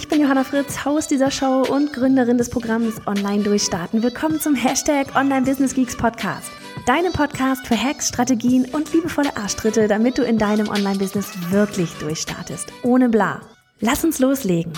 Ich 0.00 0.08
bin 0.08 0.22
Johanna 0.22 0.44
Fritz, 0.44 0.86
Haus 0.86 1.08
dieser 1.08 1.30
Show 1.30 1.62
und 1.68 1.92
Gründerin 1.92 2.38
des 2.38 2.48
Programms 2.48 3.06
Online 3.06 3.42
Durchstarten. 3.42 4.02
Willkommen 4.02 4.40
zum 4.40 4.54
Hashtag 4.54 5.14
Online 5.14 5.42
Business 5.42 5.74
Geeks 5.74 5.94
Podcast. 5.94 6.50
Deinem 6.86 7.12
Podcast 7.12 7.66
für 7.66 7.76
Hacks, 7.76 8.08
Strategien 8.08 8.64
und 8.72 8.90
liebevolle 8.94 9.36
Arschtritte, 9.36 9.88
damit 9.88 10.16
du 10.16 10.22
in 10.22 10.38
deinem 10.38 10.70
Online-Business 10.70 11.50
wirklich 11.50 11.92
durchstartest. 11.98 12.72
Ohne 12.82 13.10
bla. 13.10 13.42
Lass 13.80 14.02
uns 14.02 14.18
loslegen. 14.20 14.72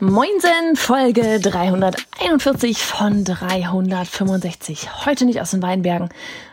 Moinsen, 0.00 0.74
Folge 0.74 1.38
341 1.38 2.78
von 2.82 3.24
365. 3.24 5.06
Heute 5.06 5.26
nicht 5.26 5.40
aus 5.40 5.52
den 5.52 5.62
Weinbergen, 5.62 6.08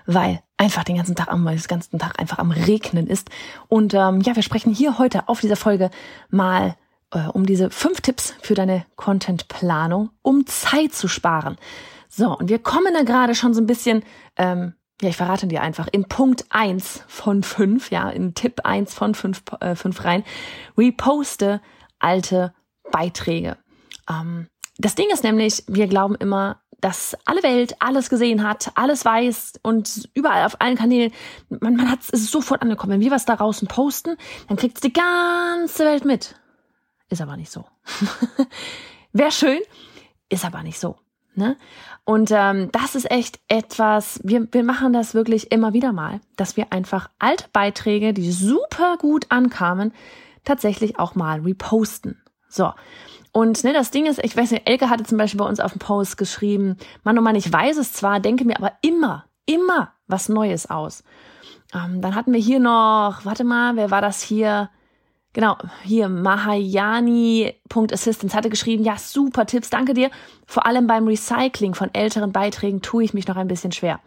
weil 0.05 0.41
einfach 0.61 0.83
den 0.83 0.95
ganzen 0.95 1.15
Tag 1.15 1.29
am, 1.29 1.43
den 1.43 1.59
ganzen 1.67 1.97
Tag 1.97 2.19
einfach 2.19 2.37
am 2.37 2.51
Regnen 2.51 3.07
ist. 3.07 3.31
Und 3.67 3.95
ähm, 3.95 4.21
ja, 4.21 4.35
wir 4.35 4.43
sprechen 4.43 4.71
hier 4.71 4.99
heute 4.99 5.27
auf 5.27 5.41
dieser 5.41 5.55
Folge 5.55 5.89
mal 6.29 6.75
äh, 7.09 7.27
um 7.33 7.47
diese 7.47 7.71
fünf 7.71 8.01
Tipps 8.01 8.35
für 8.43 8.53
deine 8.53 8.85
Contentplanung, 8.95 10.11
um 10.21 10.45
Zeit 10.45 10.93
zu 10.93 11.07
sparen. 11.07 11.57
So, 12.09 12.37
und 12.37 12.49
wir 12.49 12.59
kommen 12.59 12.93
da 12.93 13.01
gerade 13.01 13.33
schon 13.33 13.55
so 13.55 13.61
ein 13.61 13.65
bisschen, 13.65 14.03
ähm, 14.37 14.75
ja, 15.01 15.09
ich 15.09 15.17
verrate 15.17 15.47
dir 15.47 15.63
einfach, 15.63 15.87
in 15.91 16.05
Punkt 16.05 16.45
eins 16.51 17.03
von 17.07 17.41
fünf, 17.41 17.89
ja, 17.89 18.11
in 18.11 18.35
Tipp 18.35 18.61
eins 18.63 18.93
von 18.93 19.15
fünf, 19.15 19.41
äh, 19.61 19.73
fünf 19.73 20.03
rein, 20.03 20.23
reposte 20.77 21.59
alte 21.97 22.53
Beiträge. 22.91 23.57
Ähm, 24.07 24.47
das 24.77 24.93
Ding 24.93 25.07
ist 25.11 25.23
nämlich, 25.23 25.63
wir 25.67 25.87
glauben 25.87 26.13
immer, 26.13 26.61
dass 26.81 27.15
alle 27.25 27.43
Welt 27.43 27.75
alles 27.79 28.09
gesehen 28.09 28.43
hat, 28.43 28.71
alles 28.75 29.05
weiß 29.05 29.53
und 29.61 30.09
überall 30.13 30.45
auf 30.45 30.59
allen 30.59 30.75
Kanälen, 30.75 31.11
man, 31.49 31.75
man 31.75 31.89
hat 31.89 31.99
es 32.11 32.31
sofort 32.31 32.61
angekommen. 32.61 32.93
Wenn 32.93 33.01
wir 33.01 33.11
was 33.11 33.25
da 33.25 33.35
draußen 33.35 33.67
posten, 33.67 34.17
dann 34.47 34.57
kriegt 34.57 34.77
es 34.77 34.81
die 34.81 34.93
ganze 34.93 35.85
Welt 35.85 36.05
mit. 36.05 36.35
Ist 37.09 37.21
aber 37.21 37.37
nicht 37.37 37.51
so. 37.51 37.65
Wäre 39.13 39.31
schön, 39.31 39.59
ist 40.29 40.45
aber 40.45 40.63
nicht 40.63 40.79
so. 40.79 40.97
Ne? 41.35 41.57
Und 42.03 42.31
ähm, 42.31 42.69
das 42.71 42.95
ist 42.95 43.09
echt 43.09 43.39
etwas, 43.47 44.19
wir, 44.23 44.47
wir 44.51 44.63
machen 44.63 44.91
das 44.91 45.13
wirklich 45.13 45.51
immer 45.51 45.73
wieder 45.73 45.93
mal, 45.93 46.19
dass 46.35 46.57
wir 46.57 46.73
einfach 46.73 47.09
alte 47.19 47.45
Beiträge, 47.53 48.13
die 48.13 48.31
super 48.31 48.97
gut 48.97 49.27
ankamen, 49.29 49.93
tatsächlich 50.43 50.99
auch 50.99 51.15
mal 51.15 51.39
reposten. 51.41 52.21
So. 52.51 52.73
Und 53.31 53.63
ne, 53.63 53.71
das 53.71 53.91
Ding 53.91 54.05
ist, 54.05 54.21
ich 54.23 54.35
weiß 54.35 54.51
nicht, 54.51 54.67
Elke 54.67 54.89
hatte 54.89 55.05
zum 55.05 55.17
Beispiel 55.17 55.39
bei 55.39 55.47
uns 55.47 55.61
auf 55.61 55.71
dem 55.71 55.79
Post 55.79 56.17
geschrieben, 56.17 56.75
Mann, 57.03 57.17
oh 57.17 57.21
Mann, 57.21 57.35
ich 57.35 57.51
weiß 57.51 57.77
es 57.77 57.93
zwar, 57.93 58.19
denke 58.19 58.43
mir 58.43 58.57
aber 58.57 58.73
immer, 58.81 59.23
immer 59.45 59.93
was 60.07 60.27
Neues 60.27 60.69
aus. 60.69 61.05
Ähm, 61.73 62.01
dann 62.01 62.13
hatten 62.13 62.33
wir 62.33 62.41
hier 62.41 62.59
noch, 62.59 63.21
warte 63.23 63.45
mal, 63.45 63.77
wer 63.77 63.89
war 63.89 64.01
das 64.01 64.21
hier? 64.21 64.69
Genau, 65.33 65.57
hier 65.83 66.09
Mahayani.assistance 66.09 68.35
hatte 68.35 68.49
geschrieben, 68.49 68.83
ja, 68.83 68.97
super 68.97 69.45
Tipps, 69.45 69.69
danke 69.69 69.93
dir. 69.93 70.11
Vor 70.45 70.65
allem 70.65 70.87
beim 70.87 71.07
Recycling 71.07 71.73
von 71.73 71.89
älteren 71.93 72.33
Beiträgen 72.33 72.81
tue 72.81 73.05
ich 73.05 73.13
mich 73.13 73.29
noch 73.29 73.37
ein 73.37 73.47
bisschen 73.47 73.71
schwer. 73.71 74.01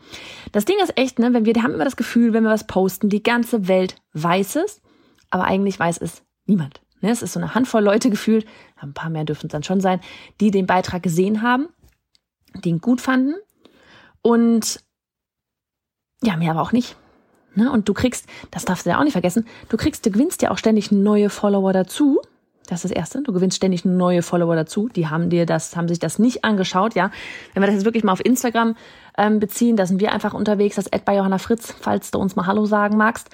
Das 0.53 0.67
Ding 0.67 0.77
ist 0.83 0.99
echt, 0.99 1.19
ne, 1.19 1.33
wenn 1.33 1.47
wir, 1.47 1.55
wir 1.55 1.63
haben 1.63 1.73
immer 1.73 1.85
das 1.85 1.97
Gefühl, 1.97 2.35
wenn 2.35 2.45
wir 2.45 2.51
was 2.51 2.67
posten, 2.67 3.09
die 3.09 3.23
ganze 3.23 3.69
Welt 3.69 3.97
weiß 4.13 4.57
es, 4.57 4.83
aber 5.31 5.45
eigentlich 5.45 5.81
weiß 5.81 5.97
es 6.03 6.23
niemand. 6.45 6.84
Ne, 7.05 7.11
es 7.11 7.21
ist 7.21 7.35
so 7.35 7.39
eine 7.39 7.55
Handvoll 7.55 7.83
Leute 7.83 8.09
gefühlt, 8.09 8.47
ein 8.77 8.95
paar 8.95 9.11
mehr 9.11 9.25
dürfen 9.25 9.49
es 9.49 9.53
dann 9.53 9.63
schon 9.63 9.79
sein, 9.79 10.01
die 10.41 10.51
den 10.51 10.65
Beitrag 10.65 11.03
gesehen 11.03 11.43
haben, 11.43 11.69
den 12.55 12.81
gut 12.81 13.03
fanden 13.03 13.35
und 14.23 14.81
ja, 16.23 16.39
mehr 16.39 16.53
aber 16.53 16.63
auch 16.63 16.73
nicht. 16.73 16.97
Ne? 17.55 17.71
Und 17.71 17.91
du 17.91 17.93
kriegst, 17.93 18.27
das 18.51 18.65
darfst 18.65 18.87
du 18.87 18.91
ja 18.91 18.99
auch 18.99 19.05
nicht 19.05 19.13
vergessen, 19.13 19.47
du 19.69 19.77
kriegst, 19.77 20.07
du 20.07 20.11
gewinnst 20.13 20.41
ja 20.41 20.51
auch 20.51 20.57
ständig 20.57 20.93
neue 20.93 21.29
Follower 21.29 21.75
dazu. 21.75 22.23
Das 22.69 22.83
ist 22.83 22.85
das 22.85 22.97
Erste. 22.97 23.21
Du 23.21 23.35
gewinnst 23.35 23.59
ständig 23.59 23.85
neue 23.85 24.23
Follower 24.23 24.57
dazu. 24.57 24.89
Die 24.89 25.07
haben 25.09 25.29
dir 25.29 25.45
das, 25.45 25.77
haben 25.77 25.89
sich 25.89 25.99
das 25.99 26.19
nicht 26.19 26.43
angeschaut, 26.43 26.95
ja. 26.95 27.11
Wenn 27.53 27.63
wir 27.63 27.67
das 27.67 27.75
jetzt 27.75 27.85
wirklich 27.85 28.05
mal 28.05 28.13
auf 28.13 28.25
Instagram 28.25 28.77
ähm, 29.19 29.41
beziehen, 29.41 29.77
da 29.77 29.85
sind 29.85 30.01
wir 30.01 30.11
einfach 30.13 30.33
unterwegs, 30.33 30.77
das 30.77 30.91
Ad 30.91 31.03
bei 31.05 31.17
Johanna 31.17 31.37
Fritz, 31.37 31.75
falls 31.79 32.11
du 32.11 32.19
uns 32.19 32.35
mal 32.35 32.47
Hallo 32.47 32.65
sagen 32.65 32.97
magst. 32.97 33.29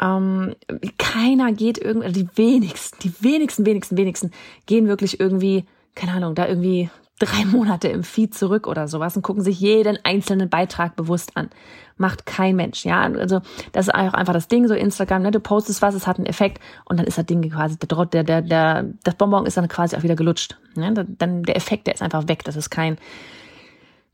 Ähm, 0.00 0.54
keiner 0.98 1.52
geht 1.52 1.78
irgendwie, 1.78 2.06
also 2.06 2.20
die 2.22 2.28
wenigsten, 2.36 2.98
die 3.02 3.12
wenigsten, 3.22 3.66
wenigsten, 3.66 3.96
wenigsten 3.96 4.30
gehen 4.66 4.88
wirklich 4.88 5.20
irgendwie, 5.20 5.66
keine 5.94 6.12
Ahnung, 6.12 6.34
da 6.34 6.48
irgendwie 6.48 6.90
drei 7.20 7.44
Monate 7.44 7.88
im 7.88 8.02
Feed 8.02 8.34
zurück 8.34 8.66
oder 8.66 8.88
sowas 8.88 9.14
und 9.14 9.22
gucken 9.22 9.42
sich 9.44 9.60
jeden 9.60 9.98
einzelnen 10.04 10.48
Beitrag 10.48 10.96
bewusst 10.96 11.36
an. 11.36 11.50
Macht 11.98 12.24
kein 12.24 12.56
Mensch, 12.56 12.86
ja. 12.86 13.02
Also 13.02 13.42
das 13.72 13.88
ist 13.88 13.94
auch 13.94 14.14
einfach 14.14 14.32
das 14.32 14.48
Ding, 14.48 14.66
so 14.66 14.74
Instagram, 14.74 15.22
ne? 15.22 15.30
Du 15.30 15.38
postest 15.38 15.82
was, 15.82 15.94
es 15.94 16.06
hat 16.06 16.16
einen 16.16 16.26
Effekt 16.26 16.60
und 16.86 16.98
dann 16.98 17.06
ist 17.06 17.18
das 17.18 17.26
Ding 17.26 17.42
quasi, 17.50 17.76
der, 17.78 18.06
der, 18.06 18.24
der, 18.24 18.40
der 18.40 18.86
das 19.04 19.14
Bonbon 19.16 19.44
ist 19.44 19.58
dann 19.58 19.68
quasi 19.68 19.96
auch 19.96 20.02
wieder 20.02 20.16
gelutscht. 20.16 20.56
Ne? 20.74 21.06
Dann 21.18 21.42
der 21.42 21.56
Effekt, 21.56 21.86
der 21.86 21.94
ist 21.94 22.02
einfach 22.02 22.26
weg. 22.26 22.42
Das 22.44 22.56
ist 22.56 22.70
kein 22.70 22.96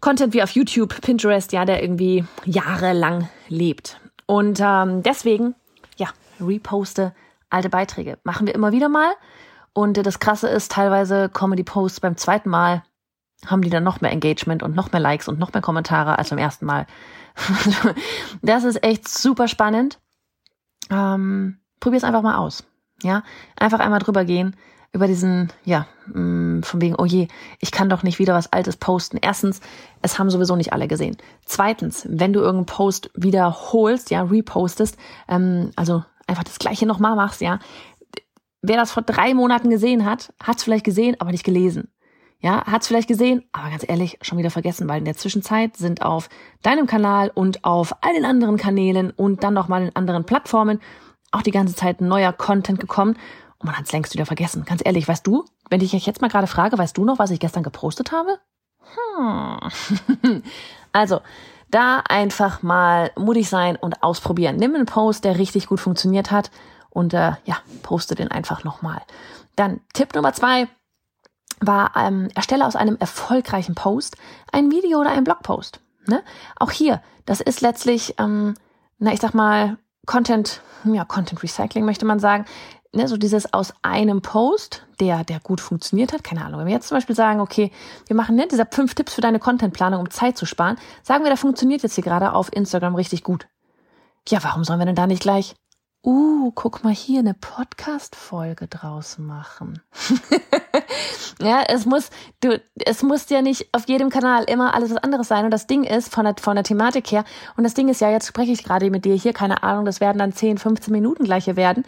Content 0.00 0.34
wie 0.34 0.42
auf 0.42 0.50
YouTube, 0.50 1.00
Pinterest, 1.00 1.53
ja, 1.53 1.64
der 1.64 1.82
irgendwie 1.82 2.24
jahrelang 2.44 3.28
lebt. 3.48 4.00
Und 4.26 4.58
ähm, 4.60 5.04
deswegen 5.04 5.54
reposte 6.41 7.14
alte 7.50 7.69
Beiträge. 7.69 8.19
Machen 8.24 8.47
wir 8.47 8.54
immer 8.54 8.72
wieder 8.72 8.88
mal. 8.88 9.12
Und 9.72 9.98
das 10.04 10.19
Krasse 10.19 10.48
ist, 10.48 10.72
teilweise 10.72 11.28
kommen 11.28 11.56
die 11.56 11.64
Posts 11.64 12.00
beim 12.00 12.16
zweiten 12.16 12.48
Mal, 12.48 12.82
haben 13.44 13.62
die 13.62 13.70
dann 13.70 13.84
noch 13.84 14.00
mehr 14.00 14.10
Engagement 14.10 14.62
und 14.62 14.74
noch 14.74 14.92
mehr 14.92 15.00
Likes 15.00 15.28
und 15.28 15.38
noch 15.38 15.52
mehr 15.52 15.62
Kommentare 15.62 16.19
als 16.19 16.30
beim 16.30 16.38
ersten 16.38 16.64
Mal. 16.64 16.86
das 18.42 18.64
ist 18.64 18.82
echt 18.82 19.06
super 19.06 19.48
spannend. 19.48 19.98
Ähm, 20.91 21.58
Probier 21.78 21.98
es 21.98 22.04
einfach 22.04 22.22
mal 22.22 22.36
aus. 22.36 22.64
Ja, 23.03 23.22
einfach 23.58 23.80
einmal 23.80 23.98
drüber 23.98 24.24
gehen 24.24 24.56
über 24.92 25.06
diesen, 25.06 25.53
ja, 25.64 25.86
mm, 26.06 26.62
von 26.62 26.80
wegen, 26.80 26.94
oh 26.97 27.04
je, 27.04 27.28
ich 27.60 27.70
kann 27.70 27.91
doch 27.91 28.03
nicht 28.03 28.18
wieder 28.18 28.32
was 28.32 28.53
Altes 28.53 28.78
posten. 28.78 29.18
Erstens, 29.20 29.60
es 30.00 30.18
haben 30.18 30.30
sowieso 30.30 30.56
nicht 30.56 30.72
alle 30.72 30.88
gesehen. 30.88 31.18
Zweitens, 31.44 32.06
wenn 32.08 32.32
du 32.32 32.41
irgendeinen 32.41 32.66
Post 32.66 33.10
wiederholst, 33.14 34.10
ja, 34.10 34.22
repostest, 34.22 34.97
ähm, 35.28 35.70
also 35.76 36.03
einfach 36.26 36.44
das 36.44 36.59
Gleiche 36.59 36.87
nochmal 36.87 37.16
machst, 37.16 37.41
ja, 37.41 37.59
wer 38.62 38.76
das 38.76 38.92
vor 38.92 39.03
drei 39.03 39.34
Monaten 39.34 39.70
gesehen 39.70 40.04
hat, 40.04 40.32
hat 40.42 40.59
es 40.59 40.64
vielleicht 40.64 40.84
gesehen, 40.84 41.16
aber 41.20 41.31
nicht 41.31 41.44
gelesen. 41.44 41.92
Ja, 42.41 42.66
hat 42.66 42.82
es 42.82 42.88
vielleicht 42.88 43.09
gesehen, 43.09 43.44
aber 43.53 43.70
ganz 43.70 43.84
ehrlich, 43.88 44.19
schon 44.20 44.38
wieder 44.38 44.50
vergessen, 44.50 44.88
weil 44.88 44.98
in 44.98 45.04
der 45.06 45.16
Zwischenzeit 45.16 45.76
sind 45.76 46.03
auf 46.03 46.28
deinem 46.62 46.86
Kanal 46.86 47.31
und 47.34 47.65
auf 47.65 47.94
all 48.03 48.12
den 48.15 48.26
anderen 48.26 48.59
Kanälen 48.59 49.10
und 49.10 49.42
dann 49.42 49.54
nochmal 49.54 49.84
in 49.84 49.97
anderen 49.97 50.25
Plattformen 50.25 50.81
auch 51.32 51.42
die 51.42 51.50
ganze 51.50 51.75
Zeit 51.75 52.00
neuer 52.00 52.32
Content 52.32 52.78
gekommen 52.78 53.16
und 53.59 53.66
man 53.66 53.76
hat 53.76 53.86
es 53.86 53.92
längst 53.92 54.12
wieder 54.12 54.26
vergessen. 54.26 54.65
Ganz 54.66 54.82
ehrlich, 54.84 55.09
weißt 55.09 55.26
du, 55.26 55.44
wenn 55.70 55.81
ich 55.81 55.94
euch 55.94 56.06
jetzt 56.06 56.20
mal 56.20 56.28
gerade 56.28 56.47
frage, 56.47 56.76
weißt 56.76 56.97
du 56.97 57.04
noch, 57.04 57.19
was 57.19 57.31
ich 57.31 57.41
gestern 57.41 57.62
gepostet 57.62 58.12
habe? 58.12 58.38
Hm. 60.22 60.42
also, 60.92 61.20
da 61.71 62.03
einfach 62.09 62.62
mal 62.62 63.10
mutig 63.16 63.49
sein 63.49 63.77
und 63.77 64.03
ausprobieren. 64.03 64.56
Nimm 64.56 64.75
einen 64.75 64.87
Post, 64.87 65.25
der 65.25 65.38
richtig 65.38 65.66
gut 65.66 65.81
funktioniert 65.81 66.31
hat 66.31 66.50
und 66.91 67.12
äh, 67.15 67.32
ja, 67.44 67.59
poste 67.82 68.15
den 68.15 68.31
einfach 68.31 68.65
nochmal. 68.65 69.03
Dann 69.56 69.81
Tipp 69.93 70.15
Nummer 70.15 70.32
zwei 70.32 70.69
war, 71.60 71.92
ähm, 71.97 72.28
erstelle 72.34 72.66
aus 72.66 72.77
einem 72.77 72.97
erfolgreichen 72.98 73.74
Post 73.74 74.16
ein 74.53 74.71
Video 74.71 75.01
oder 75.01 75.10
ein 75.10 75.24
Blogpost. 75.24 75.80
Ne? 76.07 76.22
Auch 76.57 76.71
hier, 76.71 77.03
das 77.24 77.41
ist 77.41 77.60
letztlich, 77.63 78.15
ähm, 78.19 78.54
na 78.98 79.12
ich 79.12 79.21
sag 79.21 79.34
mal, 79.34 79.78
Content, 80.07 80.60
ja, 80.84 81.04
Content 81.04 81.42
Recycling 81.42 81.84
möchte 81.84 82.04
man 82.04 82.21
sagen 82.21 82.45
ne, 82.97 83.07
so 83.07 83.16
dieses 83.16 83.53
aus 83.53 83.72
einem 83.83 84.22
Post, 84.22 84.85
der, 85.01 85.25
der 85.25 85.41
gut 85.41 85.60
funktioniert 85.60 86.13
hat, 86.13 86.25
keine 86.25 86.45
Ahnung, 86.45 86.60
wenn 86.60 86.66
wir 86.66 86.75
jetzt 86.75 86.89
zum 86.89 86.97
Beispiel 86.97 87.16
sagen, 87.16 87.41
okay, 87.41 87.71
wir 88.07 88.16
machen 88.16 88.37
ne, 88.37 88.47
dieser 88.47 88.66
fünf 88.71 88.95
Tipps 88.95 89.15
für 89.15 89.21
deine 89.21 89.39
Contentplanung, 89.39 90.01
um 90.01 90.10
Zeit 90.10 90.37
zu 90.37 90.47
sparen, 90.47 90.77
sagen 91.03 91.25
wir, 91.25 91.28
der 91.28 91.37
funktioniert 91.37 91.83
jetzt 91.83 91.95
hier 91.95 92.04
gerade 92.04 92.33
auf 92.33 92.53
Instagram 92.53 92.95
richtig 92.95 93.22
gut. 93.22 93.47
Ja, 94.28 94.43
warum 94.43 94.65
sollen 94.65 94.81
wir 94.81 94.87
denn 94.87 94.97
da 94.97 95.07
nicht 95.07 95.22
gleich, 95.22 95.54
uh, 96.04 96.51
guck 96.53 96.84
mal 96.84 96.93
hier, 96.93 97.21
eine 97.21 97.34
Podcast-Folge 97.34 98.69
draus 98.69 99.19
machen? 99.19 99.81
ja, 101.41 101.63
es 101.69 101.87
muss, 101.87 102.10
du, 102.41 102.60
es 102.75 103.03
muss 103.03 103.28
ja 103.28 103.43
nicht 103.43 103.69
auf 103.72 103.87
jedem 103.89 104.10
Kanal 104.10 104.45
immer 104.45 104.75
alles 104.75 104.91
was 104.91 105.03
anderes 105.03 105.28
sein. 105.28 105.45
Und 105.45 105.51
das 105.51 105.66
Ding 105.66 105.84
ist, 105.84 106.13
von 106.13 106.25
der, 106.25 106.34
von 106.41 106.57
der 106.57 106.65
Thematik 106.65 107.10
her, 107.13 107.25
und 107.57 107.65
das 107.65 107.75
Ding 107.75 107.89
ist 107.89 108.01
ja, 108.01 108.10
jetzt 108.10 108.27
spreche 108.27 108.53
ich 108.53 108.65
gerade 108.65 108.91
mit 108.91 109.04
dir 109.04 109.15
hier, 109.15 109.33
keine 109.33 109.63
Ahnung, 109.63 109.84
das 109.84 110.01
werden 110.01 110.19
dann 110.19 110.33
10, 110.33 110.59
15 110.59 110.93
Minuten 110.93 111.25
gleiche 111.25 111.57
werden 111.57 111.84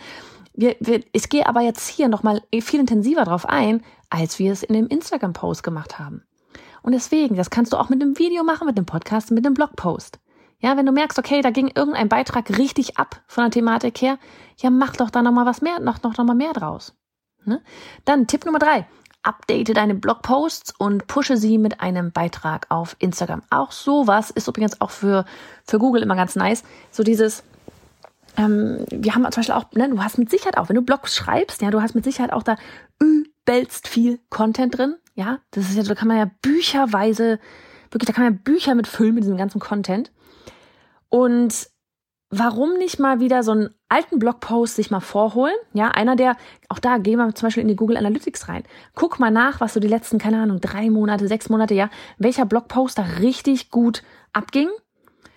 wir, 0.58 0.74
wir, 0.80 1.04
ich 1.12 1.28
gehe 1.28 1.46
aber 1.46 1.60
jetzt 1.60 1.86
hier 1.86 2.08
nochmal 2.08 2.42
viel 2.60 2.80
intensiver 2.80 3.24
drauf 3.24 3.46
ein, 3.46 3.82
als 4.10 4.40
wir 4.40 4.50
es 4.52 4.64
in 4.64 4.74
dem 4.74 4.88
Instagram-Post 4.88 5.62
gemacht 5.62 6.00
haben. 6.00 6.24
Und 6.82 6.92
deswegen, 6.92 7.36
das 7.36 7.50
kannst 7.50 7.72
du 7.72 7.76
auch 7.76 7.88
mit 7.88 8.02
einem 8.02 8.18
Video 8.18 8.42
machen, 8.42 8.66
mit 8.66 8.76
einem 8.76 8.86
Podcast, 8.86 9.30
mit 9.30 9.46
einem 9.46 9.54
Blogpost. 9.54 10.18
Ja, 10.58 10.76
wenn 10.76 10.86
du 10.86 10.90
merkst, 10.90 11.16
okay, 11.16 11.42
da 11.42 11.50
ging 11.50 11.70
irgendein 11.72 12.08
Beitrag 12.08 12.58
richtig 12.58 12.98
ab 12.98 13.22
von 13.28 13.44
der 13.44 13.52
Thematik 13.52 14.02
her, 14.02 14.18
ja, 14.56 14.70
mach 14.70 14.96
doch 14.96 15.10
da 15.10 15.22
nochmal 15.22 15.46
was 15.46 15.62
mehr, 15.62 15.78
noch, 15.78 16.02
noch, 16.02 16.16
noch 16.16 16.24
mal 16.24 16.34
mehr 16.34 16.52
draus. 16.52 16.92
Ne? 17.44 17.62
Dann 18.04 18.26
Tipp 18.26 18.44
Nummer 18.44 18.58
drei. 18.58 18.84
Update 19.22 19.76
deine 19.76 19.94
Blogposts 19.94 20.74
und 20.76 21.06
pushe 21.06 21.36
sie 21.36 21.58
mit 21.58 21.80
einem 21.80 22.10
Beitrag 22.10 22.66
auf 22.68 22.96
Instagram. 22.98 23.42
Auch 23.50 23.70
sowas 23.70 24.30
ist 24.30 24.48
übrigens 24.48 24.80
auch 24.80 24.90
für, 24.90 25.24
für 25.64 25.78
Google 25.78 26.02
immer 26.02 26.16
ganz 26.16 26.34
nice. 26.34 26.64
So 26.90 27.04
dieses, 27.04 27.44
ähm, 28.38 28.84
wir 28.90 29.14
haben 29.14 29.24
zum 29.24 29.40
Beispiel 29.40 29.54
auch, 29.54 29.70
ne, 29.72 29.90
du 29.90 30.02
hast 30.02 30.16
mit 30.16 30.30
Sicherheit 30.30 30.56
auch, 30.56 30.68
wenn 30.68 30.76
du 30.76 30.82
Blogs 30.82 31.14
schreibst, 31.14 31.60
ja, 31.60 31.70
du 31.70 31.82
hast 31.82 31.94
mit 31.94 32.04
Sicherheit 32.04 32.32
auch 32.32 32.44
da 32.44 32.56
übelst 33.00 33.88
viel 33.88 34.20
Content 34.30 34.78
drin. 34.78 34.94
Ja, 35.14 35.40
das 35.50 35.68
ist 35.68 35.76
ja, 35.76 35.82
da 35.82 35.94
kann 35.96 36.08
man 36.08 36.18
ja 36.18 36.30
bücherweise, 36.42 37.40
wirklich, 37.90 38.06
da 38.06 38.12
kann 38.12 38.24
man 38.24 38.34
ja 38.34 38.40
Bücher 38.44 38.76
mit 38.76 38.86
füllen 38.86 39.14
mit 39.14 39.24
diesem 39.24 39.36
ganzen 39.36 39.58
Content. 39.58 40.12
Und 41.08 41.68
warum 42.30 42.74
nicht 42.74 43.00
mal 43.00 43.18
wieder 43.18 43.42
so 43.42 43.50
einen 43.50 43.70
alten 43.88 44.20
Blogpost 44.20 44.76
sich 44.76 44.92
mal 44.92 45.00
vorholen? 45.00 45.56
Ja, 45.72 45.88
einer 45.88 46.14
der, 46.14 46.36
auch 46.68 46.78
da 46.78 46.98
gehen 46.98 47.18
wir 47.18 47.34
zum 47.34 47.48
Beispiel 47.48 47.62
in 47.62 47.68
die 47.68 47.76
Google 47.76 47.96
Analytics 47.96 48.48
rein. 48.48 48.62
Guck 48.94 49.18
mal 49.18 49.32
nach, 49.32 49.60
was 49.60 49.74
so 49.74 49.80
die 49.80 49.88
letzten, 49.88 50.18
keine 50.18 50.40
Ahnung, 50.40 50.60
drei 50.60 50.90
Monate, 50.90 51.26
sechs 51.26 51.48
Monate, 51.48 51.74
ja, 51.74 51.90
welcher 52.18 52.44
Blogpost 52.44 52.98
da 52.98 53.02
richtig 53.02 53.72
gut 53.72 54.04
abging. 54.32 54.68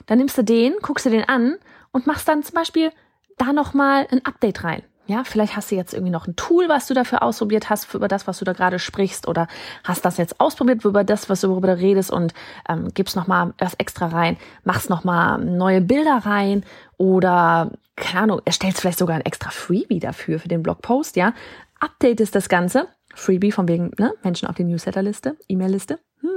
Dann 0.06 0.20
nimmst 0.20 0.38
du 0.38 0.44
den, 0.44 0.76
guckst 0.84 1.08
du 1.08 1.10
den 1.10 1.28
an 1.28 1.56
und 1.92 2.08
machst 2.08 2.28
dann 2.28 2.44
zum 2.44 2.56
Beispiel 2.56 2.92
da 3.38 3.54
nochmal 3.54 4.08
ein 4.12 4.26
Update 4.26 4.64
rein. 4.64 4.84
Ja, 5.08 5.24
vielleicht 5.24 5.58
hast 5.58 5.72
du 5.72 5.76
jetzt 5.76 5.94
irgendwie 5.94 6.12
noch 6.12 6.28
ein 6.28 6.36
Tool, 6.36 6.70
was 6.70 6.88
du 6.88 6.94
dafür 6.94 7.24
ausprobiert 7.24 7.70
hast, 7.70 7.86
für 7.86 7.98
über 7.98 8.08
das, 8.08 8.28
was 8.28 8.40
du 8.40 8.46
da 8.46 8.54
gerade 8.54 8.80
sprichst, 8.80 9.28
oder 9.28 9.48
hast 9.84 10.06
das 10.06 10.18
jetzt 10.18 10.40
ausprobiert 10.40 10.86
über 10.86 11.04
das, 11.04 11.28
was 11.28 11.42
du 11.42 11.48
darüber 11.48 11.78
redest 11.78 12.12
und 12.12 12.34
ähm, 12.70 12.90
gibst 12.94 13.16
nochmal 13.16 13.54
was 13.58 13.74
extra 13.74 14.08
rein, 14.08 14.38
machst 14.64 14.90
nochmal 14.90 15.44
neue 15.44 15.82
Bilder 15.82 16.20
rein 16.24 16.64
oder, 16.98 17.72
keine 17.96 18.22
Ahnung, 18.22 18.42
erstellst 18.46 18.80
vielleicht 18.80 19.00
sogar 19.00 19.16
ein 19.16 19.26
extra 19.26 19.50
Freebie 19.50 20.00
dafür, 20.00 20.40
für 20.40 20.48
den 20.48 20.64
Blogpost, 20.64 21.16
ja. 21.16 21.34
Updatest 21.80 22.36
das 22.36 22.48
Ganze. 22.48 22.88
Freebie 23.14 23.52
von 23.52 23.68
wegen, 23.68 23.92
ne, 23.98 24.14
Menschen 24.24 24.48
auf 24.48 24.56
die 24.56 24.64
Newsletterliste, 24.64 25.36
E-Mail-Liste. 25.50 26.00
Hm. 26.22 26.30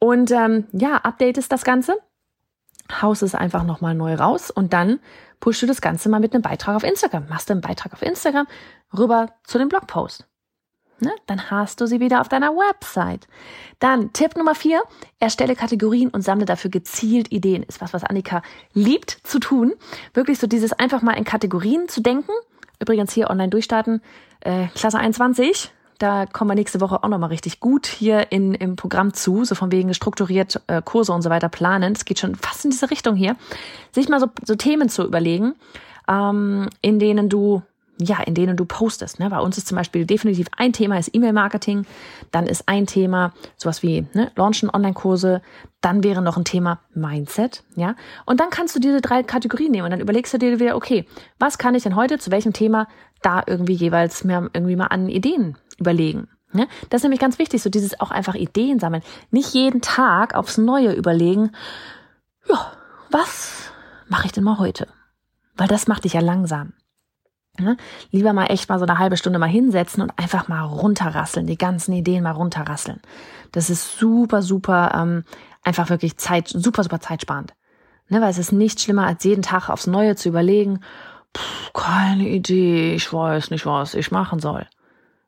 Und 0.00 0.30
ähm, 0.32 0.66
ja, 0.72 0.96
updatest 0.96 1.52
das 1.52 1.62
Ganze 1.64 1.96
haust 3.00 3.22
es 3.22 3.34
einfach 3.34 3.64
nochmal 3.64 3.94
neu 3.94 4.14
raus 4.14 4.50
und 4.50 4.72
dann 4.72 5.00
pushst 5.40 5.62
du 5.62 5.66
das 5.66 5.80
Ganze 5.80 6.08
mal 6.08 6.20
mit 6.20 6.34
einem 6.34 6.42
Beitrag 6.42 6.76
auf 6.76 6.84
Instagram. 6.84 7.26
Machst 7.28 7.48
du 7.48 7.52
einen 7.52 7.60
Beitrag 7.60 7.92
auf 7.92 8.02
Instagram 8.02 8.46
rüber 8.96 9.30
zu 9.44 9.58
dem 9.58 9.68
Blogpost. 9.68 10.26
Ne? 11.00 11.12
Dann 11.26 11.50
hast 11.50 11.80
du 11.80 11.86
sie 11.86 12.00
wieder 12.00 12.20
auf 12.20 12.28
deiner 12.28 12.52
Website. 12.52 13.26
Dann 13.78 14.12
Tipp 14.12 14.36
Nummer 14.36 14.54
vier, 14.54 14.82
erstelle 15.18 15.56
Kategorien 15.56 16.08
und 16.08 16.22
sammle 16.22 16.46
dafür 16.46 16.70
gezielt 16.70 17.32
Ideen. 17.32 17.62
Ist 17.62 17.80
was, 17.80 17.92
was 17.92 18.04
Annika 18.04 18.42
liebt 18.72 19.10
zu 19.24 19.40
tun. 19.40 19.74
Wirklich 20.14 20.38
so 20.38 20.46
dieses 20.46 20.72
einfach 20.72 21.02
mal 21.02 21.12
in 21.12 21.24
Kategorien 21.24 21.88
zu 21.88 22.00
denken. 22.00 22.32
Übrigens 22.80 23.12
hier 23.12 23.28
online 23.28 23.50
durchstarten, 23.50 24.02
äh, 24.40 24.68
Klasse 24.74 24.98
21, 24.98 25.72
da 25.98 26.26
kommen 26.26 26.50
wir 26.50 26.54
nächste 26.54 26.80
Woche 26.80 27.02
auch 27.02 27.08
nochmal 27.08 27.30
richtig 27.30 27.60
gut 27.60 27.86
hier 27.86 28.32
in, 28.32 28.54
im 28.54 28.76
Programm 28.76 29.14
zu, 29.14 29.44
so 29.44 29.54
von 29.54 29.70
wegen 29.70 29.94
strukturiert 29.94 30.60
äh, 30.66 30.82
Kurse 30.82 31.12
und 31.12 31.22
so 31.22 31.30
weiter 31.30 31.48
planen. 31.48 31.92
Es 31.92 32.04
geht 32.04 32.18
schon 32.18 32.34
fast 32.34 32.64
in 32.64 32.70
diese 32.70 32.90
Richtung 32.90 33.16
hier. 33.16 33.36
Sich 33.92 34.08
mal 34.08 34.20
so, 34.20 34.26
so 34.44 34.54
Themen 34.54 34.88
zu 34.88 35.04
überlegen, 35.04 35.54
ähm, 36.08 36.68
in 36.80 36.98
denen 36.98 37.28
du 37.28 37.62
ja, 38.00 38.20
in 38.22 38.34
denen 38.34 38.56
du 38.56 38.64
postest. 38.64 39.20
Ne? 39.20 39.30
Bei 39.30 39.38
uns 39.38 39.56
ist 39.56 39.68
zum 39.68 39.76
Beispiel 39.76 40.04
definitiv 40.04 40.48
ein 40.56 40.72
Thema 40.72 40.98
ist 40.98 41.14
E-Mail-Marketing, 41.14 41.86
dann 42.32 42.46
ist 42.46 42.68
ein 42.68 42.86
Thema 42.86 43.32
sowas 43.56 43.82
wie 43.82 44.06
ne, 44.14 44.32
Launchen 44.34 44.68
Online-Kurse, 44.68 45.42
dann 45.80 46.02
wäre 46.02 46.20
noch 46.20 46.36
ein 46.36 46.44
Thema 46.44 46.80
Mindset, 46.94 47.62
ja. 47.76 47.94
Und 48.26 48.40
dann 48.40 48.50
kannst 48.50 48.74
du 48.74 48.80
diese 48.80 49.00
drei 49.00 49.22
Kategorien 49.22 49.70
nehmen 49.70 49.84
und 49.84 49.90
dann 49.90 50.00
überlegst 50.00 50.34
du 50.34 50.38
dir 50.38 50.58
wieder, 50.58 50.76
okay, 50.76 51.06
was 51.38 51.58
kann 51.58 51.74
ich 51.74 51.84
denn 51.84 51.94
heute 51.94 52.18
zu 52.18 52.30
welchem 52.30 52.52
Thema 52.52 52.88
da 53.22 53.42
irgendwie 53.46 53.74
jeweils 53.74 54.24
mehr 54.24 54.50
irgendwie 54.52 54.76
mal 54.76 54.86
an 54.86 55.08
Ideen 55.08 55.56
überlegen. 55.78 56.28
Ne? 56.52 56.68
Das 56.88 57.00
ist 57.00 57.02
nämlich 57.02 57.20
ganz 57.20 57.38
wichtig, 57.38 57.62
so 57.62 57.70
dieses 57.70 58.00
auch 58.00 58.10
einfach 58.10 58.34
Ideen 58.34 58.78
sammeln. 58.78 59.02
Nicht 59.30 59.54
jeden 59.54 59.80
Tag 59.80 60.34
aufs 60.34 60.56
Neue 60.56 60.92
überlegen, 60.92 61.50
ja, 62.48 62.72
was 63.10 63.72
mache 64.08 64.26
ich 64.26 64.32
denn 64.32 64.44
mal 64.44 64.58
heute? 64.58 64.86
Weil 65.56 65.68
das 65.68 65.86
macht 65.86 66.04
dich 66.04 66.12
ja 66.14 66.20
langsam. 66.20 66.72
Ne? 67.58 67.76
Lieber 68.10 68.32
mal 68.32 68.46
echt 68.46 68.68
mal 68.68 68.78
so 68.78 68.84
eine 68.84 68.98
halbe 68.98 69.16
Stunde 69.16 69.38
mal 69.38 69.48
hinsetzen 69.48 70.02
und 70.02 70.18
einfach 70.18 70.48
mal 70.48 70.62
runterrasseln, 70.62 71.46
die 71.46 71.58
ganzen 71.58 71.92
Ideen 71.92 72.24
mal 72.24 72.32
runterrasseln. 72.32 73.00
Das 73.52 73.70
ist 73.70 73.98
super, 73.98 74.42
super, 74.42 74.92
ähm, 74.94 75.24
einfach 75.62 75.88
wirklich 75.88 76.16
Zeit, 76.16 76.48
super, 76.48 76.82
super 76.82 77.00
zeitsparend. 77.00 77.54
Ne? 78.08 78.20
Weil 78.20 78.30
es 78.30 78.38
ist 78.38 78.52
nicht 78.52 78.80
schlimmer, 78.80 79.06
als 79.06 79.22
jeden 79.24 79.42
Tag 79.42 79.68
aufs 79.68 79.86
Neue 79.86 80.16
zu 80.16 80.28
überlegen, 80.28 80.80
pff, 81.36 81.72
keine 81.72 82.28
Idee, 82.28 82.94
ich 82.94 83.12
weiß 83.12 83.50
nicht, 83.50 83.66
was 83.66 83.94
ich 83.94 84.10
machen 84.10 84.40
soll. 84.40 84.66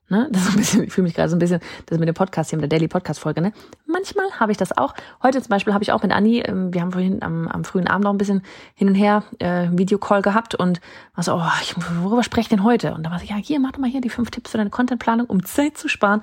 Ne? 0.08 0.28
Das 0.30 0.42
ist 0.42 0.50
ein 0.50 0.56
bisschen, 0.56 0.84
ich 0.84 0.92
fühle 0.92 1.06
mich 1.06 1.14
gerade 1.14 1.28
so 1.28 1.34
ein 1.34 1.40
bisschen, 1.40 1.60
das 1.86 1.98
mit 1.98 2.06
dem 2.06 2.14
Podcast 2.14 2.50
hier, 2.50 2.58
mit 2.58 2.70
der 2.70 2.78
Daily 2.78 2.86
Podcast 2.86 3.18
Folge, 3.18 3.40
ne? 3.40 3.52
Manchmal 3.86 4.30
habe 4.38 4.52
ich 4.52 4.58
das 4.58 4.76
auch. 4.76 4.94
Heute 5.20 5.42
zum 5.42 5.48
Beispiel 5.48 5.74
habe 5.74 5.82
ich 5.82 5.90
auch 5.90 6.02
mit 6.02 6.12
Anni, 6.12 6.38
ähm, 6.40 6.72
wir 6.72 6.80
haben 6.80 6.92
vorhin 6.92 7.22
am, 7.24 7.48
am 7.48 7.64
frühen 7.64 7.88
Abend 7.88 8.04
noch 8.04 8.12
ein 8.12 8.18
bisschen 8.18 8.42
hin 8.74 8.88
und 8.88 8.94
her 8.94 9.24
äh, 9.40 9.68
Videocall 9.72 10.22
gehabt 10.22 10.54
und 10.54 10.80
war 11.16 11.24
so, 11.24 11.34
oh, 11.34 11.42
ich, 11.60 11.74
worüber 12.02 12.22
spreche 12.22 12.42
ich 12.42 12.48
denn 12.50 12.62
heute? 12.62 12.94
Und 12.94 13.02
da 13.02 13.10
war 13.10 13.18
so, 13.18 13.24
ja, 13.24 13.34
hier, 13.34 13.58
mach 13.58 13.72
doch 13.72 13.80
mal 13.80 13.90
hier 13.90 14.00
die 14.00 14.08
fünf 14.08 14.30
Tipps 14.30 14.52
für 14.52 14.58
deine 14.58 14.70
Contentplanung, 14.70 15.26
um 15.26 15.44
Zeit 15.44 15.76
zu 15.76 15.88
sparen, 15.88 16.22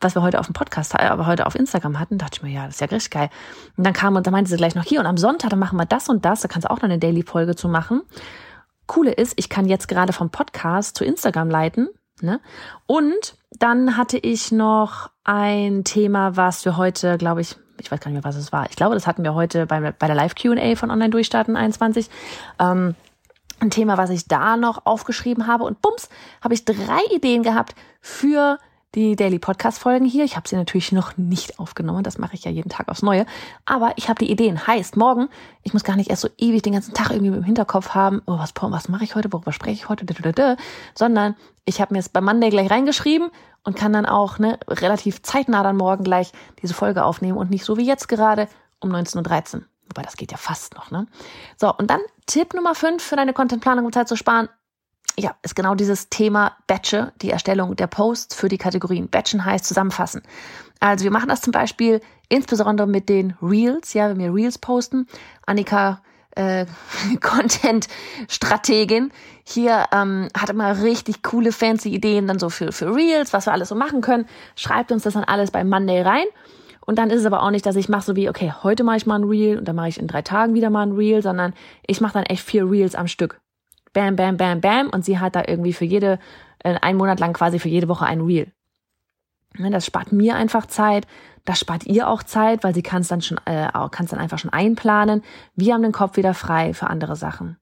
was 0.00 0.14
wir 0.14 0.22
heute 0.22 0.38
auf 0.38 0.46
dem 0.46 0.52
Podcast, 0.52 0.94
äh, 0.94 0.98
aber 0.98 1.26
heute 1.26 1.46
auf 1.46 1.56
Instagram 1.56 1.98
hatten, 1.98 2.18
dachte 2.18 2.36
ich 2.36 2.42
mir, 2.44 2.50
ja, 2.50 2.66
das 2.66 2.74
ist 2.74 2.80
ja 2.82 2.86
richtig 2.86 3.10
geil. 3.10 3.30
Und 3.76 3.84
dann 3.84 3.94
kam 3.94 4.14
und 4.14 4.28
da 4.28 4.30
meinte 4.30 4.48
sie 4.48 4.56
gleich 4.56 4.76
noch 4.76 4.84
hier 4.84 5.00
und 5.00 5.06
am 5.06 5.16
Sonntag, 5.16 5.50
dann 5.50 5.58
machen 5.58 5.76
wir 5.76 5.86
das 5.86 6.08
und 6.08 6.24
das, 6.24 6.42
da 6.42 6.46
kannst 6.46 6.66
du 6.66 6.70
auch 6.70 6.76
noch 6.76 6.84
eine 6.84 7.00
Daily 7.00 7.24
Folge 7.24 7.56
zu 7.56 7.68
machen. 7.68 8.02
Coole 8.86 9.10
ist, 9.10 9.32
ich 9.36 9.48
kann 9.48 9.66
jetzt 9.66 9.88
gerade 9.88 10.12
vom 10.12 10.30
Podcast 10.30 10.96
zu 10.96 11.04
Instagram 11.04 11.50
leiten 11.50 11.88
Ne? 12.20 12.40
Und 12.86 13.36
dann 13.58 13.96
hatte 13.96 14.18
ich 14.18 14.52
noch 14.52 15.10
ein 15.24 15.84
Thema, 15.84 16.36
was 16.36 16.64
wir 16.64 16.76
heute, 16.76 17.18
glaube 17.18 17.40
ich, 17.40 17.56
ich 17.80 17.90
weiß 17.90 18.00
gar 18.00 18.10
nicht 18.10 18.22
mehr, 18.22 18.28
was 18.28 18.36
es 18.36 18.52
war. 18.52 18.68
Ich 18.70 18.76
glaube, 18.76 18.94
das 18.94 19.06
hatten 19.06 19.24
wir 19.24 19.34
heute 19.34 19.66
bei, 19.66 19.92
bei 19.92 20.06
der 20.06 20.14
Live-QA 20.14 20.76
von 20.76 20.90
Online 20.90 21.10
Durchstarten 21.10 21.56
21. 21.56 22.08
Ähm, 22.58 22.94
ein 23.60 23.70
Thema, 23.70 23.98
was 23.98 24.10
ich 24.10 24.28
da 24.28 24.56
noch 24.56 24.86
aufgeschrieben 24.86 25.46
habe. 25.46 25.64
Und 25.64 25.80
bums, 25.82 26.08
habe 26.42 26.54
ich 26.54 26.64
drei 26.64 27.00
Ideen 27.12 27.42
gehabt 27.42 27.74
für 28.00 28.58
die 28.94 29.16
Daily 29.16 29.38
Podcast 29.38 29.78
Folgen 29.78 30.04
hier. 30.04 30.24
Ich 30.24 30.36
habe 30.36 30.48
sie 30.48 30.56
natürlich 30.56 30.92
noch 30.92 31.16
nicht 31.16 31.58
aufgenommen, 31.58 32.02
das 32.02 32.18
mache 32.18 32.34
ich 32.34 32.44
ja 32.44 32.50
jeden 32.50 32.68
Tag 32.68 32.88
aufs 32.88 33.02
Neue, 33.02 33.26
aber 33.64 33.92
ich 33.96 34.08
habe 34.08 34.24
die 34.24 34.30
Ideen. 34.30 34.66
Heißt, 34.66 34.96
morgen, 34.96 35.28
ich 35.62 35.72
muss 35.72 35.84
gar 35.84 35.96
nicht 35.96 36.10
erst 36.10 36.22
so 36.22 36.28
ewig 36.38 36.62
den 36.62 36.74
ganzen 36.74 36.94
Tag 36.94 37.10
irgendwie 37.10 37.36
im 37.36 37.42
Hinterkopf 37.42 37.90
haben, 37.90 38.22
oh, 38.26 38.38
was, 38.38 38.52
was 38.60 38.88
mache 38.88 39.04
ich 39.04 39.14
heute, 39.14 39.32
worüber 39.32 39.52
spreche 39.52 39.74
ich 39.74 39.88
heute, 39.88 40.04
sondern 40.94 41.36
ich 41.64 41.80
habe 41.80 41.94
mir 41.94 42.00
es 42.00 42.08
bei 42.08 42.20
Monday 42.20 42.50
gleich 42.50 42.70
reingeschrieben 42.70 43.30
und 43.64 43.76
kann 43.76 43.92
dann 43.92 44.06
auch 44.06 44.38
ne, 44.38 44.58
relativ 44.68 45.22
zeitnah 45.22 45.62
dann 45.62 45.76
morgen 45.76 46.04
gleich 46.04 46.32
diese 46.62 46.74
Folge 46.74 47.04
aufnehmen 47.04 47.38
und 47.38 47.50
nicht 47.50 47.64
so 47.64 47.76
wie 47.76 47.86
jetzt 47.86 48.08
gerade 48.08 48.48
um 48.80 48.90
19.13 48.90 49.56
Uhr. 49.56 49.62
Wobei, 49.88 50.02
das 50.02 50.16
geht 50.16 50.32
ja 50.32 50.38
fast 50.38 50.74
noch, 50.74 50.90
ne? 50.90 51.06
So, 51.56 51.74
und 51.74 51.90
dann 51.90 52.00
Tipp 52.26 52.54
Nummer 52.54 52.74
5 52.74 53.02
für 53.02 53.16
deine 53.16 53.34
Contentplanung, 53.34 53.84
um 53.84 53.92
Zeit 53.92 54.08
zu 54.08 54.16
sparen 54.16 54.48
ja, 55.18 55.34
ist 55.42 55.54
genau 55.54 55.74
dieses 55.74 56.08
Thema 56.08 56.56
Batche, 56.66 57.12
die 57.22 57.30
Erstellung 57.30 57.76
der 57.76 57.86
Posts 57.86 58.34
für 58.34 58.48
die 58.48 58.58
Kategorien. 58.58 59.08
Batchen 59.08 59.44
heißt 59.44 59.64
zusammenfassen. 59.64 60.22
Also 60.80 61.04
wir 61.04 61.12
machen 61.12 61.28
das 61.28 61.40
zum 61.40 61.52
Beispiel 61.52 62.00
insbesondere 62.28 62.86
mit 62.86 63.08
den 63.08 63.34
Reels, 63.40 63.94
ja, 63.94 64.08
wenn 64.08 64.18
wir 64.18 64.34
Reels 64.34 64.58
posten. 64.58 65.06
Annika, 65.46 66.02
äh, 66.32 66.66
Content-Strategin, 67.20 69.12
hier 69.44 69.86
ähm, 69.92 70.28
hat 70.36 70.50
immer 70.50 70.82
richtig 70.82 71.22
coole, 71.22 71.52
fancy 71.52 71.90
Ideen 71.90 72.26
dann 72.26 72.40
so 72.40 72.50
für, 72.50 72.72
für 72.72 72.94
Reels, 72.94 73.32
was 73.32 73.46
wir 73.46 73.52
alles 73.52 73.68
so 73.68 73.76
machen 73.76 74.00
können. 74.00 74.26
Schreibt 74.56 74.90
uns 74.90 75.04
das 75.04 75.14
dann 75.14 75.24
alles 75.24 75.52
bei 75.52 75.62
Monday 75.62 76.02
rein. 76.02 76.26
Und 76.86 76.98
dann 76.98 77.08
ist 77.08 77.20
es 77.20 77.26
aber 77.26 77.42
auch 77.42 77.50
nicht, 77.50 77.64
dass 77.64 77.76
ich 77.76 77.88
mache 77.88 78.04
so 78.04 78.16
wie, 78.16 78.28
okay, 78.28 78.52
heute 78.62 78.84
mache 78.84 78.98
ich 78.98 79.06
mal 79.06 79.18
ein 79.18 79.24
Reel 79.24 79.58
und 79.58 79.66
dann 79.66 79.76
mache 79.76 79.88
ich 79.88 79.98
in 79.98 80.06
drei 80.06 80.20
Tagen 80.20 80.54
wieder 80.54 80.68
mal 80.68 80.82
ein 80.82 80.92
Reel, 80.92 81.22
sondern 81.22 81.54
ich 81.86 82.00
mache 82.02 82.14
dann 82.14 82.24
echt 82.24 82.44
vier 82.44 82.70
Reels 82.70 82.94
am 82.94 83.06
Stück 83.06 83.40
bam, 83.94 84.16
bam, 84.16 84.36
bam, 84.36 84.60
bam. 84.60 84.90
Und 84.90 85.04
sie 85.06 85.18
hat 85.18 85.34
da 85.34 85.44
irgendwie 85.46 85.72
für 85.72 85.86
jede, 85.86 86.18
äh, 86.58 86.74
einen 86.82 86.98
Monat 86.98 87.18
lang 87.20 87.32
quasi 87.32 87.58
für 87.58 87.70
jede 87.70 87.88
Woche 87.88 88.04
ein 88.04 88.20
Reel. 88.20 88.52
Ne, 89.56 89.70
das 89.70 89.86
spart 89.86 90.12
mir 90.12 90.36
einfach 90.36 90.66
Zeit. 90.66 91.06
Das 91.44 91.58
spart 91.58 91.86
ihr 91.86 92.08
auch 92.08 92.22
Zeit, 92.22 92.64
weil 92.64 92.74
sie 92.74 92.82
kann 92.82 93.02
es 93.02 93.08
dann 93.08 93.22
schon, 93.22 93.38
äh, 93.46 93.68
kann 93.90 94.04
es 94.04 94.10
dann 94.10 94.20
einfach 94.20 94.38
schon 94.38 94.52
einplanen. 94.52 95.22
Wir 95.54 95.74
haben 95.74 95.82
den 95.82 95.92
Kopf 95.92 96.16
wieder 96.16 96.34
frei 96.34 96.74
für 96.74 96.88
andere 96.88 97.16
Sachen. 97.16 97.58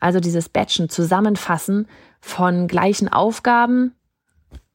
Also 0.00 0.20
dieses 0.20 0.48
Batchen, 0.48 0.88
Zusammenfassen 0.88 1.88
von 2.20 2.68
gleichen 2.68 3.08
Aufgaben, 3.08 3.94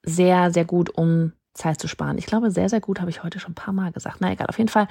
sehr, 0.03 0.51
sehr 0.51 0.65
gut, 0.65 0.89
um 0.89 1.33
Zeit 1.53 1.79
zu 1.79 1.87
sparen. 1.87 2.17
Ich 2.17 2.25
glaube, 2.25 2.51
sehr, 2.51 2.69
sehr 2.69 2.81
gut 2.81 2.99
habe 2.99 3.09
ich 3.09 3.23
heute 3.23 3.39
schon 3.39 3.51
ein 3.51 3.55
paar 3.55 3.73
Mal 3.73 3.91
gesagt. 3.91 4.17
Na 4.19 4.31
egal, 4.31 4.47
auf 4.47 4.57
jeden 4.57 4.69
Fall, 4.69 4.87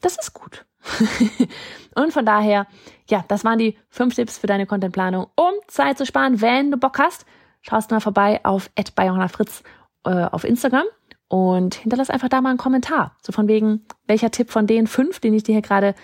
das 0.00 0.16
ist 0.18 0.34
gut. 0.34 0.66
und 1.94 2.12
von 2.12 2.26
daher, 2.26 2.66
ja, 3.08 3.24
das 3.28 3.44
waren 3.44 3.58
die 3.58 3.76
fünf 3.88 4.14
Tipps 4.14 4.38
für 4.38 4.46
deine 4.46 4.66
Contentplanung, 4.66 5.26
um 5.36 5.52
Zeit 5.68 5.98
zu 5.98 6.06
sparen. 6.06 6.40
Wenn 6.40 6.70
du 6.70 6.76
Bock 6.76 6.98
hast, 6.98 7.26
schaust 7.62 7.90
mal 7.90 8.00
vorbei 8.00 8.40
auf 8.44 8.70
@bayonafritz 8.94 9.62
äh, 10.04 10.24
auf 10.24 10.44
Instagram 10.44 10.86
und 11.28 11.74
hinterlass 11.74 12.10
einfach 12.10 12.28
da 12.28 12.40
mal 12.40 12.50
einen 12.50 12.58
Kommentar. 12.58 13.16
So 13.22 13.32
von 13.32 13.48
wegen, 13.48 13.86
welcher 14.06 14.30
Tipp 14.30 14.50
von 14.50 14.66
den 14.66 14.86
fünf, 14.86 15.20
den 15.20 15.34
ich 15.34 15.42
dir 15.42 15.52
hier 15.52 15.62
gerade 15.62 15.94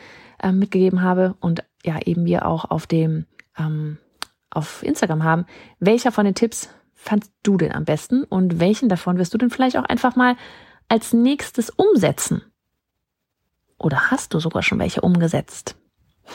äh, 0.42 0.52
mitgegeben 0.52 1.02
habe 1.02 1.36
und 1.40 1.62
ja 1.84 1.98
eben 2.04 2.24
wir 2.24 2.46
auch 2.46 2.64
auf 2.64 2.86
dem 2.86 3.26
ähm, 3.58 3.98
auf 4.50 4.82
Instagram 4.82 5.22
haben, 5.22 5.46
welcher 5.78 6.12
von 6.12 6.24
den 6.24 6.34
Tipps 6.34 6.70
fandst 6.94 7.32
du 7.42 7.56
denn 7.56 7.72
am 7.72 7.84
besten 7.84 8.24
und 8.24 8.60
welchen 8.60 8.88
davon 8.88 9.16
wirst 9.16 9.32
du 9.32 9.38
denn 9.38 9.50
vielleicht 9.50 9.76
auch 9.76 9.84
einfach 9.84 10.16
mal 10.16 10.36
als 10.88 11.12
nächstes 11.12 11.70
umsetzen? 11.70 12.42
Oder 13.80 14.10
hast 14.10 14.34
du 14.34 14.40
sogar 14.40 14.62
schon 14.62 14.78
welche 14.78 15.00
umgesetzt? 15.00 15.74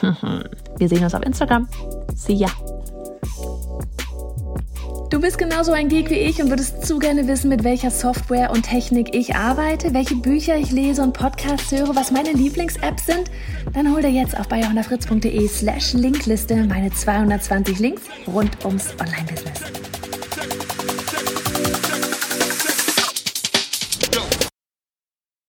Wir 0.00 0.88
sehen 0.88 1.04
uns 1.04 1.14
auf 1.14 1.22
Instagram. 1.22 1.68
See 2.14 2.34
ya! 2.34 2.48
Du 5.08 5.20
bist 5.20 5.38
genauso 5.38 5.72
ein 5.72 5.88
Geek 5.88 6.10
wie 6.10 6.14
ich 6.16 6.42
und 6.42 6.50
würdest 6.50 6.84
zu 6.84 6.98
gerne 6.98 7.28
wissen, 7.28 7.48
mit 7.48 7.62
welcher 7.62 7.90
Software 7.90 8.50
und 8.50 8.64
Technik 8.64 9.14
ich 9.14 9.36
arbeite, 9.36 9.94
welche 9.94 10.16
Bücher 10.16 10.56
ich 10.56 10.72
lese 10.72 11.02
und 11.02 11.12
Podcasts 11.12 11.70
höre, 11.70 11.94
was 11.94 12.10
meine 12.10 12.32
Lieblings-Apps 12.32 13.06
sind? 13.06 13.30
Dann 13.72 13.94
hol 13.94 14.02
dir 14.02 14.10
jetzt 14.10 14.38
auf 14.38 14.48
bayerhonderfritz.de 14.48 15.48
slash 15.48 15.92
Linkliste 15.94 16.56
meine 16.64 16.90
220 16.90 17.78
Links 17.78 18.02
rund 18.26 18.64
ums 18.64 18.92
Online-Business. 19.00 19.85